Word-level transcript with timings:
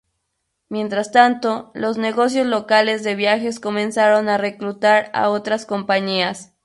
Mientras 0.67 1.11
tanto, 1.11 1.69
los 1.75 1.99
negocios 1.99 2.47
locales 2.47 3.03
de 3.03 3.13
viajes 3.13 3.59
comenzaron 3.59 4.29
a 4.29 4.39
reclutar 4.39 5.11
a 5.13 5.29
otras 5.29 5.67
compañías. 5.67 6.55